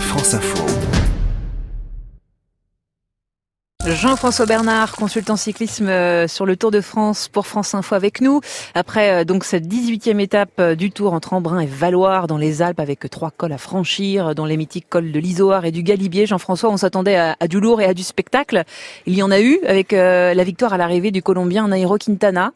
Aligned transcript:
France 0.00 0.34
Info. 0.34 0.66
Jean-François 3.86 4.46
Bernard, 4.46 4.96
consultant 4.96 5.36
cyclisme 5.36 5.88
euh, 5.88 6.26
sur 6.26 6.44
le 6.44 6.56
Tour 6.56 6.72
de 6.72 6.80
France 6.80 7.28
pour 7.28 7.46
France 7.46 7.72
Info 7.72 7.94
avec 7.94 8.20
nous. 8.20 8.40
Après 8.74 9.10
euh, 9.10 9.24
donc 9.24 9.44
cette 9.44 9.66
18e 9.68 10.18
étape 10.18 10.50
euh, 10.58 10.74
du 10.74 10.90
Tour 10.90 11.12
entre 11.12 11.34
Embrun 11.34 11.60
et 11.60 11.66
Valoir 11.66 12.26
dans 12.26 12.36
les 12.36 12.62
Alpes 12.62 12.80
avec 12.80 13.08
trois 13.10 13.30
cols 13.30 13.52
à 13.52 13.58
franchir, 13.58 14.34
dont 14.34 14.44
les 14.44 14.56
mythiques 14.56 14.88
cols 14.88 15.12
de 15.12 15.18
l'Isoard 15.20 15.64
et 15.64 15.70
du 15.70 15.84
Galibier. 15.84 16.26
Jean-François, 16.26 16.70
on 16.70 16.76
s'attendait 16.76 17.16
à, 17.16 17.36
du 17.48 17.60
lourd 17.60 17.80
et 17.80 17.84
à 17.84 17.94
du 17.94 18.02
spectacle. 18.02 18.64
Il 19.06 19.14
y 19.14 19.22
en 19.22 19.30
a 19.30 19.40
eu 19.40 19.60
avec 19.66 19.92
la 19.92 20.44
victoire 20.44 20.72
à 20.72 20.78
l'arrivée 20.78 21.12
du 21.12 21.22
Colombien 21.22 21.68
Nairo 21.68 21.96
Quintana. 21.96 22.52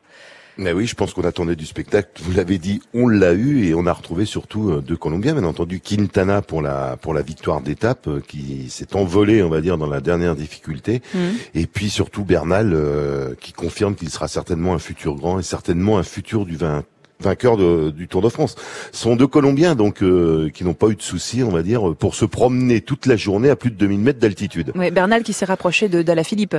Mais 0.59 0.73
oui, 0.73 0.87
je 0.87 0.95
pense 0.95 1.15
qu'on 1.15 1.25
attendait 1.25 1.57
du 1.57 1.67
spectacle. 1.67 2.09
Vous 2.21 2.33
l'avez 2.33 2.59
dit, 2.59 2.81
on 2.93 3.09
l'a 3.09 3.33
eu 3.33 3.65
et 3.65 3.75
on 3.75 3.87
a 3.87 3.93
retrouvé 3.93 4.25
surtout 4.25 4.71
euh, 4.71 4.81
deux 4.81 4.97
Colombiens, 4.97 5.35
bien 5.35 5.45
entendu 5.45 5.81
Quintana 5.81 6.43
pour 6.43 6.63
la 6.63 6.97
pour 7.01 7.15
la 7.15 7.23
victoire 7.23 7.61
d'étape 7.61 8.09
euh, 8.09 8.21
qui 8.27 8.69
s'est 8.69 8.95
envolé, 8.95 9.43
on 9.43 9.49
va 9.49 9.61
dire, 9.61 9.79
dans 9.79 9.87
la 9.87 10.01
dernière 10.01 10.37
difficulté, 10.37 11.03
mmh. 11.15 11.19
et 11.55 11.67
puis 11.67 11.91
surtout 11.91 12.25
Bernal 12.25 12.73
euh, 12.75 13.35
qui 13.41 13.53
confirme 13.53 13.95
qu'il 13.95 14.11
sera 14.11 14.29
certainement 14.29 14.75
un 14.75 14.79
futur 14.79 15.15
grand 15.15 15.39
et 15.39 15.43
certainement 15.43 15.99
un 15.99 16.03
futur 16.03 16.45
du 16.45 16.59
vainqueur 17.21 17.57
du 17.93 18.09
Tour 18.09 18.23
de 18.23 18.29
France. 18.29 18.57
Ce 18.93 19.03
sont 19.03 19.17
deux 19.17 19.27
Colombiens 19.27 19.75
donc 19.75 20.03
qui 20.53 20.65
n'ont 20.65 20.75
pas 20.75 20.89
eu 20.89 20.97
de 20.97 21.03
soucis, 21.03 21.43
on 21.43 21.51
va 21.51 21.63
dire, 21.63 21.95
pour 21.97 22.15
se 22.15 22.25
promener 22.25 22.81
toute 22.81 23.07
la 23.07 23.17
journée 23.17 23.51
à 23.51 23.57
plus 23.57 23.71
de 23.71 23.77
2000 23.77 24.01
mètres 24.01 24.19
d'altitude. 24.19 24.73
Oui, 24.75 24.91
Bernal 24.91 25.23
qui 25.23 25.33
s'est 25.33 25.45
rapproché 25.45 25.89
de 25.89 26.23
Philippe. 26.23 26.57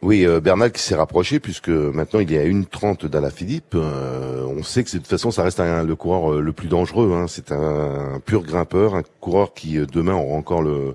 Oui, 0.00 0.24
euh, 0.24 0.40
Bernal 0.40 0.70
qui 0.70 0.80
s'est 0.80 0.94
rapproché 0.94 1.40
puisque 1.40 1.68
maintenant 1.68 2.20
il 2.20 2.32
est 2.32 2.38
à 2.38 2.44
une 2.44 2.66
trente 2.66 3.04
d'Ala 3.06 3.30
Philippe. 3.30 3.74
Euh, 3.74 4.44
on 4.46 4.62
sait 4.62 4.84
que 4.84 4.92
de 4.92 4.98
toute 4.98 5.08
façon 5.08 5.30
ça 5.30 5.42
reste 5.42 5.58
le 5.60 5.94
coureur 5.96 6.34
euh, 6.34 6.40
le 6.40 6.52
plus 6.52 6.68
dangereux. 6.68 7.12
Hein. 7.14 7.26
C'est 7.28 7.50
un, 7.50 8.20
pur 8.24 8.42
grimpeur, 8.42 8.94
un 8.94 9.02
coureur 9.20 9.54
qui 9.54 9.78
demain 9.92 10.14
aura 10.14 10.36
encore 10.36 10.62
le, 10.62 10.94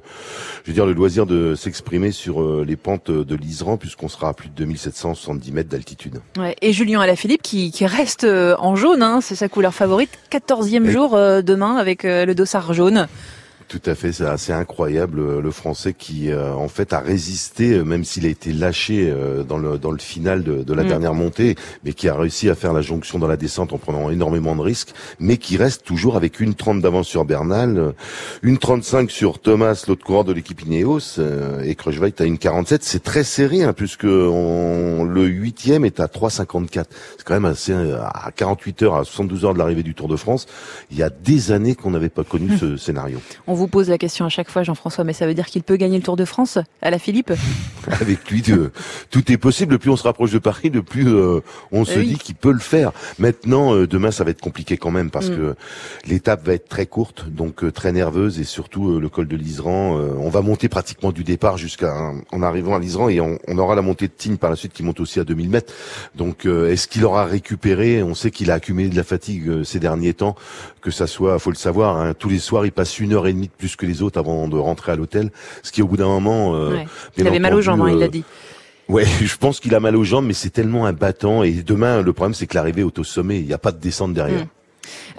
je 0.64 0.72
veux 0.72 0.74
dire 0.74 0.86
le 0.86 0.94
loisir 0.94 1.26
de 1.26 1.54
s'exprimer 1.54 2.12
sur 2.12 2.64
les 2.64 2.76
pentes 2.76 3.12
de 3.12 3.36
l'Isran 3.36 3.78
puisqu'on 3.78 4.08
sera 4.08 4.30
à 4.30 4.34
plus 4.34 4.50
de 4.50 4.56
2770 4.56 5.52
mètres 5.52 5.70
d'altitude. 5.70 6.22
Ouais, 6.38 6.56
et 6.62 6.72
Julien 6.72 7.02
Alaphilippe 7.02 7.42
qui, 7.42 7.72
qui 7.72 7.86
reste 7.86 8.24
en 8.26 8.76
jaune, 8.76 9.04
hein, 9.04 9.20
c'est 9.22 9.36
sa 9.36 9.50
couleur 9.50 9.74
favorite. 9.74 10.12
14e 10.32 10.90
jour 10.90 11.12
demain 11.44 11.76
avec 11.76 12.04
le 12.04 12.34
dossard 12.34 12.74
jaune. 12.74 13.08
Tout 13.68 13.82
à 13.86 13.96
fait, 13.96 14.12
c'est 14.12 14.26
assez 14.26 14.52
incroyable 14.52 15.20
euh, 15.20 15.42
le 15.42 15.52
Français 15.52 15.94
qui 15.94 16.32
euh, 16.32 16.54
en 16.54 16.68
fait 16.68 16.94
a 16.94 17.00
résisté, 17.00 17.74
euh, 17.74 17.84
même 17.84 18.04
s'il 18.04 18.26
a 18.26 18.30
été 18.30 18.52
lâché 18.52 19.14
dans 19.48 19.58
le 19.58 19.78
dans 19.78 19.92
le 19.92 19.98
final 19.98 20.44
de, 20.44 20.64
de 20.64 20.74
la 20.74 20.84
mm. 20.84 20.88
dernière 20.88 21.14
montée, 21.14 21.56
mais 21.84 21.94
qui 21.94 22.08
a 22.08 22.16
réussi 22.16 22.50
à 22.50 22.56
faire 22.56 22.74
la 22.74 22.82
jonction 22.82 23.20
dans 23.20 23.28
la 23.28 23.38
descente 23.38 23.74
en 23.74 23.78
prenant 23.78 24.10
énormément 24.10 24.56
de 24.56 24.62
risques, 24.62 24.94
mais 25.20 25.38
qui 25.38 25.58
reste 25.58 25.84
toujours 25.84 26.16
avec 26.16 26.40
une 26.40 26.54
30 26.54 26.82
d'avance 26.82 27.08
sur 27.08 27.26
Bernal, 27.26 27.94
une 28.42 28.58
35 28.58 29.12
sur 29.12 29.40
Thomas, 29.40 29.84
l'autre 29.88 30.04
coureur 30.04 30.24
de 30.24 30.34
l'équipe 30.34 30.62
Ineos, 30.62 31.20
et 31.64 31.76
Kruijswijk 31.76 32.20
a 32.22 32.26
une 32.26 32.38
47. 32.38 32.84
C'est 32.84 33.04
très 33.04 33.24
serré, 33.24 33.64
hein, 33.64 33.74
puisque 33.74 34.06
on, 34.06 35.04
le 35.04 35.26
huitième 35.26 35.86
est 35.86 36.00
à 36.00 36.06
3,54. 36.06 36.86
C'est 37.18 37.24
quand 37.26 37.34
même 37.34 37.46
assez 37.46 37.74
à 37.74 38.32
48 38.36 38.84
heures, 38.84 38.96
à 38.96 39.04
72 39.04 39.46
heures 39.46 39.54
de 39.54 39.60
l'arrivée 39.60 39.84
du 39.84 39.94
Tour 39.94 40.08
de 40.08 40.16
France. 40.16 40.46
Il 40.92 40.98
y 40.98 41.04
a 41.04 41.10
des 41.10 41.52
années 41.52 41.76
qu'on 41.76 41.92
n'avait 41.92 42.10
pas 42.10 42.24
connu 42.24 42.58
ce 42.60 42.78
scénario. 42.78 43.20
On 43.48 43.53
vous 43.56 43.68
pose 43.68 43.90
la 43.90 43.98
question 43.98 44.26
à 44.26 44.30
chaque 44.30 44.50
fois, 44.50 44.64
Jean-François, 44.64 45.04
mais 45.04 45.14
ça 45.14 45.28
veut 45.28 45.34
dire 45.34 45.46
qu'il 45.46 45.64
peut 45.64 45.76
gagner 45.76 45.98
le 45.98 46.04
Tour 46.04 46.16
de 46.16 46.26
France 46.26 46.58
à 46.82 46.90
la 46.90 47.00
Philippe? 47.00 47.32
Avec 48.02 48.30
lui, 48.30 48.44
tout 49.10 49.32
est 49.32 49.38
possible. 49.38 49.80
Plus 49.80 49.90
on 49.92 49.98
se 49.98 50.04
rapproche 50.04 50.32
de 50.32 50.40
Paris, 50.40 50.70
de 50.70 50.80
plus 50.80 51.08
euh, 51.08 51.42
on 51.72 51.86
se 51.86 52.00
eh 52.00 52.04
dit 52.04 52.18
qu'il 52.18 52.36
peut 52.36 52.52
le 52.52 52.60
faire. 52.60 52.92
Maintenant, 53.20 53.76
euh, 53.76 53.88
demain, 53.88 54.12
ça 54.12 54.24
va 54.24 54.32
être 54.32 54.42
compliqué 54.42 54.78
quand 54.78 54.92
même 54.92 55.12
parce 55.12 55.30
mm. 55.30 55.36
que 55.36 55.56
l'étape 56.08 56.46
va 56.46 56.54
être 56.54 56.68
très 56.68 56.86
courte, 56.86 57.30
donc 57.30 57.64
euh, 57.64 57.72
très 57.72 57.92
nerveuse 57.92 58.40
et 58.40 58.44
surtout 58.44 59.00
le 59.00 59.10
col 59.10 59.28
de 59.28 59.36
l'Isran. 59.36 59.94
on 59.94 60.30
va 60.30 60.42
monter 60.42 60.70
pratiquement 60.70 61.12
du 61.12 61.24
départ 61.24 61.58
jusqu'à 61.58 62.12
en 62.32 62.44
arrivant 62.44 62.76
à 62.76 62.80
l'Isran 62.80 63.10
et 63.10 63.20
on, 63.20 63.38
aura 63.58 63.76
la 63.76 63.82
montée 63.82 64.08
de 64.08 64.14
Tignes 64.14 64.38
par 64.38 64.50
la 64.50 64.56
suite 64.56 64.74
qui 64.74 64.84
monte 64.84 65.00
aussi 65.00 65.20
à 65.20 65.24
2000 65.24 65.50
mètres. 65.50 65.74
Donc, 66.16 66.46
est-ce 66.46 66.88
qu'il 66.88 67.06
aura 67.06 67.26
récupéré? 67.26 68.04
On 68.04 68.16
sait 68.16 68.32
qu'il 68.32 68.52
a 68.52 68.56
accumulé 68.56 68.90
de 68.90 68.96
la 68.96 69.04
fatigue 69.04 69.64
ces 69.64 69.80
derniers 69.80 70.14
temps, 70.14 70.36
que 70.82 70.92
ça 70.92 71.08
soit, 71.08 71.38
faut 71.40 71.52
le 71.52 71.56
savoir, 71.56 71.98
hein, 71.98 72.14
tous 72.18 72.30
les 72.30 72.40
soirs, 72.40 72.66
il 72.66 72.72
passe 72.72 73.00
une 73.00 73.14
heure 73.14 73.28
et 73.28 73.34
demie 73.34 73.43
plus 73.50 73.76
que 73.76 73.86
les 73.86 74.02
autres 74.02 74.20
avant 74.20 74.48
de 74.48 74.58
rentrer 74.58 74.92
à 74.92 74.96
l'hôtel. 74.96 75.32
Ce 75.62 75.72
qui, 75.72 75.82
au 75.82 75.88
bout 75.88 75.98
d'un 75.98 76.08
moment, 76.08 76.56
euh, 76.56 76.84
il 77.18 77.28
avait 77.28 77.40
mal 77.40 77.54
aux 77.54 77.62
jambes, 77.62 77.82
hein, 77.82 77.90
il 77.92 78.00
l'a 78.00 78.06
euh, 78.06 78.10
dit. 78.10 78.24
Ouais, 78.90 79.06
je 79.22 79.38
pense 79.38 79.60
qu'il 79.60 79.74
a 79.76 79.80
mal 79.80 79.96
aux 79.96 80.04
jambes, 80.04 80.26
mais 80.26 80.34
c'est 80.34 80.50
tellement 80.50 80.86
un 80.86 80.94
battant. 80.94 81.44
Et 81.44 81.52
demain, 81.52 82.02
le 82.02 82.14
problème, 82.14 82.34
c'est 82.34 82.48
que 82.48 82.56
l'arrivée 82.56 82.82
est 82.82 83.00
au 83.00 83.04
sommet. 83.04 83.40
Il 83.40 83.46
n'y 83.46 83.54
a 83.54 83.58
pas 83.58 83.72
de 83.72 83.80
descente 83.80 84.14
derrière. 84.14 84.44
Hmm. 84.44 84.48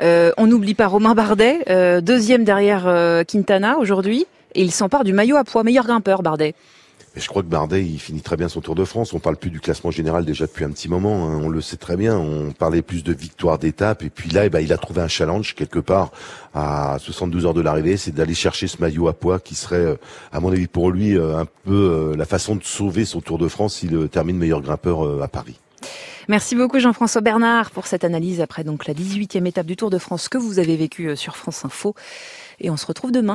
Euh, 0.03 0.33
on 0.37 0.47
n'oublie 0.47 0.75
pas 0.75 0.87
Romain 0.87 1.15
Bardet, 1.15 1.61
euh, 1.71 2.01
deuxième 2.01 2.45
derrière 2.45 2.85
Quintana 3.27 3.79
aujourd'hui, 3.79 4.27
et 4.55 4.63
il 4.63 4.73
s'empare 4.73 5.05
du 5.05 5.13
maillot 5.13 5.37
à 5.37 5.45
poids, 5.45 5.65
meilleur 5.65 5.87
grimpeur 5.87 6.23
Bardet 6.23 6.55
je 7.21 7.29
crois 7.29 7.43
que 7.43 7.49
Bardet, 7.49 7.85
il 7.85 8.01
finit 8.01 8.23
très 8.23 8.37
bien 8.37 8.49
son 8.49 8.61
Tour 8.61 8.75
de 8.75 8.85
France. 8.85 9.13
On 9.13 9.21
parle 9.21 9.37
plus 9.37 9.51
du 9.51 9.61
classement 9.61 9.93
général 9.93 10.25
déjà 10.25 10.47
depuis 10.47 10.65
un 10.65 10.71
petit 10.71 10.89
moment. 10.89 11.29
Hein. 11.29 11.41
On 11.43 11.49
le 11.49 11.61
sait 11.61 11.77
très 11.77 11.97
bien. 11.97 12.19
On 12.19 12.51
parlait 12.51 12.83
plus 12.83 13.05
de 13.05 13.13
victoires 13.13 13.59
d'étape. 13.59 14.03
Et 14.03 14.11
puis 14.11 14.31
là, 14.31 14.47
eh 14.47 14.51
ben, 14.51 14.59
il 14.59 14.73
a 14.73 14.79
trouvé 14.79 15.01
un 15.01 15.07
challenge 15.07 15.55
quelque 15.55 15.79
part 15.79 16.11
à 16.55 16.97
72 16.99 17.47
heures 17.47 17.55
de 17.55 17.61
l'arrivée. 17.61 17.97
C'est 17.97 18.11
d'aller 18.11 18.35
chercher 18.35 18.67
ce 18.67 18.81
maillot 18.81 19.07
à 19.07 19.13
poids 19.13 19.39
qui 19.39 19.55
serait, 19.55 19.77
euh, 19.77 19.97
à 20.33 20.41
mon 20.41 20.51
avis, 20.51 20.67
pour 20.67 20.91
lui, 20.91 21.17
euh, 21.17 21.39
un 21.39 21.47
peu 21.65 21.73
euh, 21.73 22.17
la 22.17 22.25
façon 22.25 22.57
de 22.57 22.65
sauver 22.65 23.05
son 23.05 23.21
Tour 23.21 23.39
de 23.39 23.47
France 23.47 23.77
s'il 23.77 24.09
termine 24.09 24.37
meilleur 24.37 24.61
grimpeur 24.61 25.23
à 25.23 25.29
Paris. 25.29 25.59
Merci 26.29 26.57
beaucoup 26.57 26.79
Jean-François 26.79 27.21
Bernard 27.21 27.71
pour 27.71 27.87
cette 27.87 28.03
analyse 28.03 28.41
après 28.41 28.65
donc 28.65 28.87
la 28.87 28.95
18e 28.95 29.47
étape 29.47 29.67
du 29.67 29.77
Tour 29.77 29.91
de 29.91 29.99
France 29.99 30.29
que 30.29 30.39
vous 30.39 30.59
avez 30.59 30.77
vécue 30.77 31.17
sur 31.17 31.37
France 31.37 31.65
Info. 31.65 31.95
Et 32.61 32.71
on 32.71 32.77
se 32.77 32.87
retrouve 32.87 33.13
demain. 33.13 33.33